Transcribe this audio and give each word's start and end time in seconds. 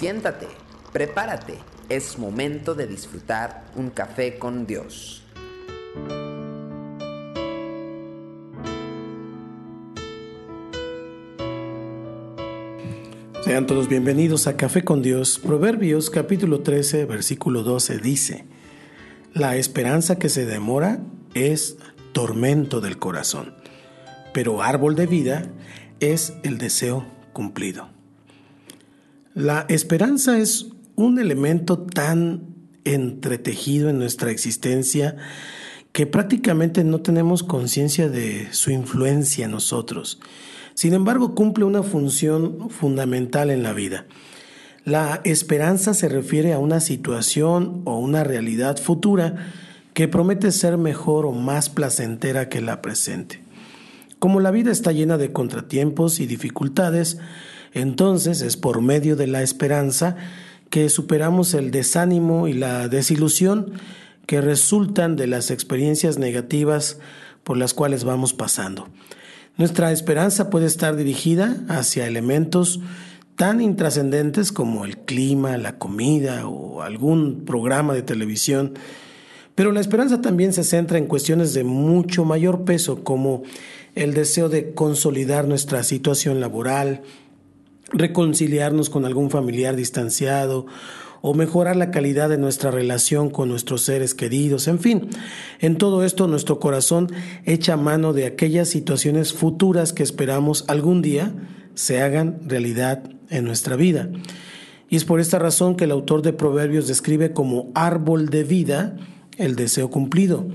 Siéntate, 0.00 0.46
prepárate, 0.94 1.58
es 1.90 2.18
momento 2.18 2.74
de 2.74 2.86
disfrutar 2.86 3.66
un 3.76 3.90
café 3.90 4.38
con 4.38 4.66
Dios. 4.66 5.22
Sean 13.44 13.66
todos 13.66 13.88
bienvenidos 13.90 14.46
a 14.46 14.56
Café 14.56 14.84
con 14.84 15.02
Dios. 15.02 15.38
Proverbios 15.38 16.08
capítulo 16.08 16.60
13, 16.60 17.04
versículo 17.04 17.62
12 17.62 17.98
dice, 17.98 18.46
La 19.34 19.56
esperanza 19.56 20.18
que 20.18 20.30
se 20.30 20.46
demora 20.46 21.00
es 21.34 21.76
tormento 22.12 22.80
del 22.80 22.98
corazón, 22.98 23.54
pero 24.32 24.62
árbol 24.62 24.96
de 24.96 25.06
vida 25.06 25.50
es 26.00 26.32
el 26.42 26.56
deseo 26.56 27.04
cumplido. 27.34 27.99
La 29.40 29.64
esperanza 29.70 30.38
es 30.38 30.66
un 30.96 31.18
elemento 31.18 31.78
tan 31.78 32.56
entretejido 32.84 33.88
en 33.88 33.98
nuestra 33.98 34.30
existencia 34.30 35.16
que 35.92 36.06
prácticamente 36.06 36.84
no 36.84 37.00
tenemos 37.00 37.42
conciencia 37.42 38.10
de 38.10 38.52
su 38.52 38.70
influencia 38.70 39.46
en 39.46 39.52
nosotros. 39.52 40.20
Sin 40.74 40.92
embargo, 40.92 41.34
cumple 41.34 41.64
una 41.64 41.82
función 41.82 42.68
fundamental 42.68 43.48
en 43.48 43.62
la 43.62 43.72
vida. 43.72 44.04
La 44.84 45.22
esperanza 45.24 45.94
se 45.94 46.10
refiere 46.10 46.52
a 46.52 46.58
una 46.58 46.80
situación 46.80 47.80
o 47.86 47.98
una 47.98 48.24
realidad 48.24 48.76
futura 48.76 49.36
que 49.94 50.06
promete 50.06 50.52
ser 50.52 50.76
mejor 50.76 51.24
o 51.24 51.32
más 51.32 51.70
placentera 51.70 52.50
que 52.50 52.60
la 52.60 52.82
presente. 52.82 53.42
Como 54.18 54.40
la 54.40 54.50
vida 54.50 54.70
está 54.70 54.92
llena 54.92 55.16
de 55.16 55.32
contratiempos 55.32 56.20
y 56.20 56.26
dificultades, 56.26 57.16
entonces 57.72 58.42
es 58.42 58.56
por 58.56 58.82
medio 58.82 59.16
de 59.16 59.26
la 59.26 59.42
esperanza 59.42 60.16
que 60.70 60.88
superamos 60.88 61.54
el 61.54 61.70
desánimo 61.70 62.48
y 62.48 62.52
la 62.52 62.88
desilusión 62.88 63.72
que 64.26 64.40
resultan 64.40 65.16
de 65.16 65.26
las 65.26 65.50
experiencias 65.50 66.18
negativas 66.18 66.98
por 67.42 67.56
las 67.56 67.74
cuales 67.74 68.04
vamos 68.04 68.32
pasando. 68.32 68.88
Nuestra 69.56 69.90
esperanza 69.92 70.48
puede 70.50 70.66
estar 70.66 70.96
dirigida 70.96 71.56
hacia 71.68 72.06
elementos 72.06 72.80
tan 73.34 73.60
intrascendentes 73.60 74.52
como 74.52 74.84
el 74.84 74.98
clima, 74.98 75.56
la 75.56 75.78
comida 75.78 76.46
o 76.46 76.82
algún 76.82 77.44
programa 77.44 77.94
de 77.94 78.02
televisión, 78.02 78.74
pero 79.54 79.72
la 79.72 79.80
esperanza 79.80 80.20
también 80.20 80.52
se 80.52 80.62
centra 80.62 80.98
en 80.98 81.06
cuestiones 81.06 81.52
de 81.52 81.64
mucho 81.64 82.24
mayor 82.24 82.64
peso 82.64 83.02
como 83.02 83.42
el 83.94 84.14
deseo 84.14 84.48
de 84.48 84.72
consolidar 84.74 85.48
nuestra 85.48 85.82
situación 85.82 86.40
laboral, 86.40 87.02
reconciliarnos 87.92 88.90
con 88.90 89.04
algún 89.04 89.30
familiar 89.30 89.76
distanciado 89.76 90.66
o 91.22 91.34
mejorar 91.34 91.76
la 91.76 91.90
calidad 91.90 92.28
de 92.28 92.38
nuestra 92.38 92.70
relación 92.70 93.30
con 93.30 93.48
nuestros 93.48 93.82
seres 93.82 94.14
queridos, 94.14 94.68
en 94.68 94.78
fin, 94.78 95.10
en 95.60 95.76
todo 95.76 96.02
esto 96.04 96.26
nuestro 96.26 96.58
corazón 96.58 97.08
echa 97.44 97.76
mano 97.76 98.12
de 98.12 98.26
aquellas 98.26 98.68
situaciones 98.68 99.34
futuras 99.34 99.92
que 99.92 100.02
esperamos 100.02 100.64
algún 100.68 101.02
día 101.02 101.34
se 101.74 102.00
hagan 102.00 102.40
realidad 102.46 103.02
en 103.28 103.44
nuestra 103.44 103.76
vida. 103.76 104.08
Y 104.88 104.96
es 104.96 105.04
por 105.04 105.20
esta 105.20 105.38
razón 105.38 105.76
que 105.76 105.84
el 105.84 105.92
autor 105.92 106.22
de 106.22 106.32
Proverbios 106.32 106.88
describe 106.88 107.32
como 107.32 107.70
árbol 107.74 108.28
de 108.28 108.44
vida 108.44 108.96
el 109.36 109.56
deseo 109.56 109.90
cumplido 109.90 110.46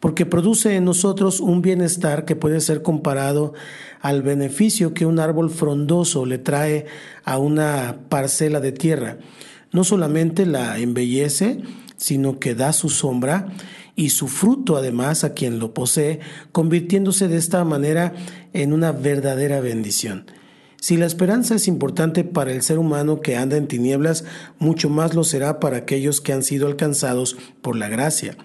porque 0.00 0.26
produce 0.26 0.76
en 0.76 0.84
nosotros 0.84 1.40
un 1.40 1.62
bienestar 1.62 2.24
que 2.24 2.36
puede 2.36 2.60
ser 2.60 2.82
comparado 2.82 3.54
al 4.00 4.22
beneficio 4.22 4.94
que 4.94 5.06
un 5.06 5.18
árbol 5.18 5.50
frondoso 5.50 6.26
le 6.26 6.38
trae 6.38 6.86
a 7.24 7.38
una 7.38 8.00
parcela 8.08 8.60
de 8.60 8.72
tierra. 8.72 9.18
No 9.72 9.84
solamente 9.84 10.46
la 10.46 10.78
embellece, 10.78 11.60
sino 11.96 12.38
que 12.38 12.54
da 12.54 12.72
su 12.72 12.88
sombra 12.88 13.48
y 13.94 14.10
su 14.10 14.28
fruto 14.28 14.76
además 14.76 15.24
a 15.24 15.32
quien 15.32 15.58
lo 15.58 15.72
posee, 15.72 16.20
convirtiéndose 16.52 17.28
de 17.28 17.38
esta 17.38 17.64
manera 17.64 18.14
en 18.52 18.72
una 18.72 18.92
verdadera 18.92 19.60
bendición. 19.60 20.26
Si 20.78 20.98
la 20.98 21.06
esperanza 21.06 21.54
es 21.54 21.66
importante 21.66 22.22
para 22.22 22.52
el 22.52 22.62
ser 22.62 22.78
humano 22.78 23.20
que 23.20 23.36
anda 23.36 23.56
en 23.56 23.66
tinieblas, 23.66 24.24
mucho 24.58 24.90
más 24.90 25.14
lo 25.14 25.24
será 25.24 25.58
para 25.58 25.78
aquellos 25.78 26.20
que 26.20 26.34
han 26.34 26.42
sido 26.42 26.66
alcanzados 26.66 27.36
por 27.62 27.76
la 27.76 27.88
gracia. 27.88 28.36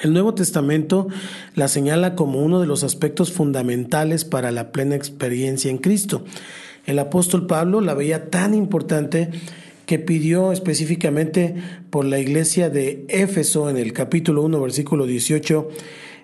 El 0.00 0.12
Nuevo 0.12 0.34
Testamento 0.34 1.08
la 1.54 1.68
señala 1.68 2.14
como 2.14 2.40
uno 2.40 2.60
de 2.60 2.66
los 2.66 2.84
aspectos 2.84 3.32
fundamentales 3.32 4.24
para 4.24 4.50
la 4.50 4.70
plena 4.70 4.94
experiencia 4.94 5.70
en 5.70 5.78
Cristo. 5.78 6.24
El 6.84 6.98
apóstol 6.98 7.46
Pablo 7.46 7.80
la 7.80 7.94
veía 7.94 8.30
tan 8.30 8.54
importante 8.54 9.30
que 9.86 9.98
pidió 9.98 10.52
específicamente 10.52 11.54
por 11.90 12.04
la 12.04 12.18
iglesia 12.18 12.68
de 12.68 13.06
Éfeso 13.08 13.70
en 13.70 13.76
el 13.76 13.92
capítulo 13.92 14.42
1, 14.42 14.60
versículo 14.60 15.06
18, 15.06 15.68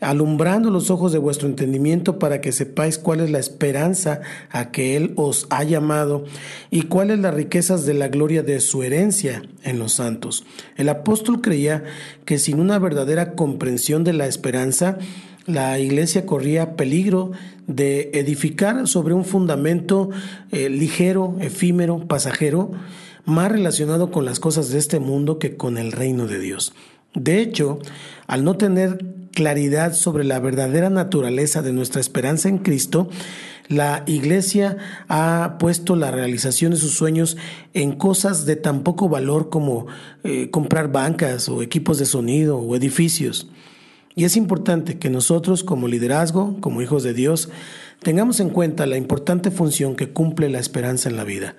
alumbrando 0.00 0.70
los 0.70 0.90
ojos 0.90 1.12
de 1.12 1.18
vuestro 1.18 1.48
entendimiento 1.48 2.18
para 2.18 2.40
que 2.40 2.52
sepáis 2.52 2.98
cuál 2.98 3.20
es 3.20 3.30
la 3.30 3.38
esperanza 3.38 4.20
a 4.50 4.70
que 4.70 4.96
Él 4.96 5.12
os 5.16 5.46
ha 5.50 5.64
llamado 5.64 6.24
y 6.70 6.82
cuáles 6.82 7.18
las 7.18 7.34
riquezas 7.34 7.86
de 7.86 7.94
la 7.94 8.08
gloria 8.08 8.42
de 8.42 8.60
su 8.60 8.82
herencia 8.82 9.42
en 9.62 9.78
los 9.78 9.92
santos. 9.94 10.44
El 10.76 10.88
apóstol 10.88 11.40
creía 11.40 11.84
que 12.24 12.38
sin 12.38 12.60
una 12.60 12.78
verdadera 12.78 13.32
comprensión 13.32 14.04
de 14.04 14.12
la 14.12 14.26
esperanza, 14.26 14.98
la 15.46 15.78
iglesia 15.78 16.26
corría 16.26 16.76
peligro 16.76 17.32
de 17.66 18.10
edificar 18.14 18.86
sobre 18.88 19.14
un 19.14 19.24
fundamento 19.24 20.10
eh, 20.50 20.68
ligero, 20.68 21.36
efímero, 21.40 22.06
pasajero, 22.06 22.72
más 23.24 23.50
relacionado 23.50 24.10
con 24.10 24.24
las 24.24 24.40
cosas 24.40 24.70
de 24.70 24.78
este 24.78 25.00
mundo 25.00 25.38
que 25.38 25.56
con 25.56 25.78
el 25.78 25.92
reino 25.92 26.26
de 26.26 26.38
Dios. 26.38 26.74
De 27.14 27.40
hecho, 27.40 27.78
al 28.26 28.44
no 28.44 28.56
tener 28.56 28.98
claridad 29.36 29.92
sobre 29.92 30.24
la 30.24 30.38
verdadera 30.38 30.88
naturaleza 30.88 31.60
de 31.60 31.74
nuestra 31.74 32.00
esperanza 32.00 32.48
en 32.48 32.56
Cristo, 32.56 33.10
la 33.68 34.02
iglesia 34.06 34.78
ha 35.08 35.56
puesto 35.60 35.94
la 35.94 36.10
realización 36.10 36.70
de 36.70 36.78
sus 36.78 36.94
sueños 36.94 37.36
en 37.74 37.92
cosas 37.92 38.46
de 38.46 38.56
tan 38.56 38.82
poco 38.82 39.10
valor 39.10 39.50
como 39.50 39.88
eh, 40.24 40.48
comprar 40.50 40.90
bancas 40.90 41.50
o 41.50 41.60
equipos 41.60 41.98
de 41.98 42.06
sonido 42.06 42.56
o 42.56 42.76
edificios. 42.76 43.50
Y 44.14 44.24
es 44.24 44.38
importante 44.38 44.98
que 44.98 45.10
nosotros 45.10 45.62
como 45.62 45.86
liderazgo, 45.86 46.56
como 46.62 46.80
hijos 46.80 47.02
de 47.02 47.12
Dios, 47.12 47.50
tengamos 48.02 48.40
en 48.40 48.48
cuenta 48.48 48.86
la 48.86 48.96
importante 48.96 49.50
función 49.50 49.96
que 49.96 50.14
cumple 50.14 50.48
la 50.48 50.60
esperanza 50.60 51.10
en 51.10 51.16
la 51.18 51.24
vida 51.24 51.56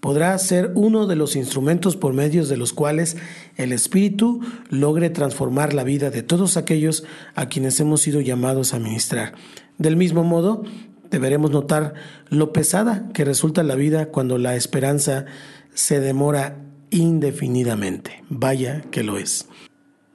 podrá 0.00 0.36
ser 0.38 0.72
uno 0.74 1.06
de 1.06 1.16
los 1.16 1.36
instrumentos 1.36 1.96
por 1.96 2.14
medios 2.14 2.48
de 2.48 2.56
los 2.56 2.72
cuales 2.72 3.16
el 3.56 3.72
Espíritu 3.72 4.40
logre 4.70 5.10
transformar 5.10 5.74
la 5.74 5.84
vida 5.84 6.10
de 6.10 6.22
todos 6.22 6.56
aquellos 6.56 7.04
a 7.34 7.48
quienes 7.48 7.78
hemos 7.80 8.00
sido 8.00 8.20
llamados 8.20 8.74
a 8.74 8.78
ministrar. 8.78 9.34
Del 9.78 9.96
mismo 9.96 10.24
modo, 10.24 10.64
deberemos 11.10 11.50
notar 11.50 11.94
lo 12.28 12.52
pesada 12.52 13.08
que 13.12 13.24
resulta 13.24 13.62
la 13.62 13.74
vida 13.74 14.06
cuando 14.06 14.38
la 14.38 14.56
esperanza 14.56 15.26
se 15.74 16.00
demora 16.00 16.56
indefinidamente. 16.90 18.22
Vaya 18.28 18.82
que 18.90 19.02
lo 19.02 19.18
es. 19.18 19.46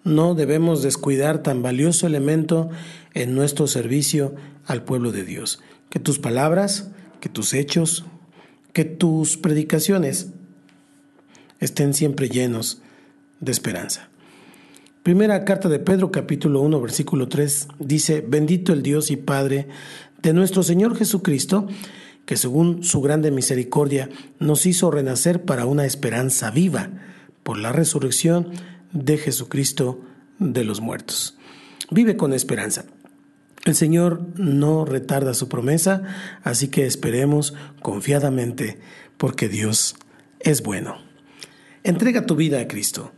No 0.03 0.35
debemos 0.35 0.83
descuidar 0.83 1.41
tan 1.41 1.63
valioso 1.63 2.05
elemento 2.05 2.69
en 3.13 3.33
nuestro 3.33 3.67
servicio 3.67 4.35
al 4.65 4.83
pueblo 4.83 5.11
de 5.11 5.23
Dios. 5.23 5.61
Que 5.89 5.99
tus 5.99 6.19
palabras, 6.19 6.91
que 7.21 7.29
tus 7.29 7.53
hechos, 7.53 8.05
que 8.75 8.83
tus 8.83 9.37
predicaciones 9.37 10.31
estén 11.61 11.93
siempre 11.93 12.27
llenos 12.27 12.81
de 13.39 13.53
esperanza. 13.53 14.09
Primera 15.01 15.45
carta 15.45 15.69
de 15.69 15.79
Pedro 15.79 16.11
capítulo 16.11 16.59
1 16.59 16.81
versículo 16.81 17.29
3 17.29 17.69
dice, 17.79 18.19
bendito 18.19 18.73
el 18.73 18.83
Dios 18.83 19.11
y 19.11 19.15
Padre 19.15 19.69
de 20.21 20.33
nuestro 20.33 20.61
Señor 20.61 20.97
Jesucristo, 20.97 21.69
que 22.25 22.35
según 22.35 22.83
su 22.83 22.99
grande 22.99 23.31
misericordia 23.31 24.09
nos 24.39 24.65
hizo 24.65 24.91
renacer 24.91 25.45
para 25.45 25.65
una 25.65 25.85
esperanza 25.85 26.51
viva 26.51 26.89
por 27.43 27.57
la 27.57 27.71
resurrección 27.71 28.49
de 28.91 29.17
Jesucristo 29.17 30.01
de 30.37 30.65
los 30.65 30.81
muertos. 30.81 31.37
Vive 31.91 32.17
con 32.17 32.33
esperanza. 32.33 32.83
El 33.63 33.75
Señor 33.75 34.21
no 34.35 34.85
retarda 34.85 35.33
su 35.33 35.49
promesa, 35.49 36.03
así 36.43 36.67
que 36.67 36.85
esperemos 36.85 37.53
confiadamente 37.81 38.79
porque 39.17 39.49
Dios 39.49 39.95
es 40.39 40.61
bueno. 40.61 40.97
Entrega 41.83 42.25
tu 42.25 42.35
vida 42.35 42.59
a 42.59 42.67
Cristo. 42.67 43.11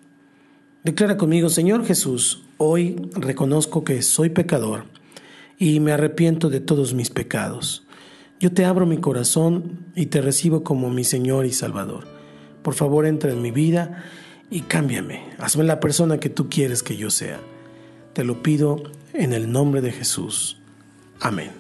Declara 0.84 1.18
conmigo, 1.18 1.50
Señor 1.50 1.86
Jesús, 1.86 2.44
hoy 2.58 3.10
reconozco 3.14 3.84
que 3.84 4.02
soy 4.02 4.30
pecador 4.30 4.86
y 5.58 5.80
me 5.80 5.92
arrepiento 5.92 6.50
de 6.50 6.62
todos 6.62 6.94
mis 6.94 7.10
pecados. 7.10 7.86
Yo 8.40 8.54
te 8.54 8.66
abro 8.66 8.86
mi 8.86 8.98
corazón 8.98 9.86
y 9.96 10.06
te 10.06 10.22
recibo 10.22 10.64
como 10.64 10.90
mi 10.90 11.04
Señor 11.04 11.46
y 11.46 11.52
Salvador. 11.52 12.08
Por 12.62 12.76
favor, 12.76 13.06
entra 13.06 13.32
en 13.32 13.42
mi 13.42 13.52
vida 13.52 14.04
y 14.52 14.62
cámbiame. 14.62 15.24
Hazme 15.40 15.64
la 15.64 15.80
persona 15.80 16.20
que 16.20 16.30
tú 16.30 16.48
quieres 16.48 16.84
que 16.84 16.96
yo 16.96 17.10
sea. 17.10 17.40
Te 18.14 18.24
lo 18.24 18.44
pido 18.44 18.84
en 19.14 19.34
el 19.34 19.52
nombre 19.52 19.82
de 19.82 19.92
Jesús. 19.92 20.58
Amén. 21.20 21.52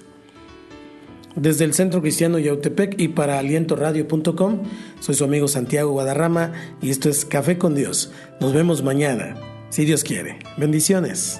Desde 1.35 1.65
el 1.65 1.73
Centro 1.75 2.01
Cristiano 2.01 2.39
Yautepec 2.39 2.99
y 2.99 3.09
para 3.09 3.37
alientoradio.com, 3.37 4.63
soy 4.99 5.13
su 5.13 5.23
amigo 5.23 5.47
Santiago 5.47 5.91
Guadarrama 5.91 6.51
y 6.81 6.89
esto 6.89 7.09
es 7.09 7.25
Café 7.25 7.59
con 7.59 7.75
Dios. 7.75 8.11
Nos 8.41 8.53
vemos 8.53 8.81
mañana, 8.81 9.35
si 9.69 9.85
Dios 9.85 10.03
quiere. 10.03 10.39
Bendiciones. 10.57 11.39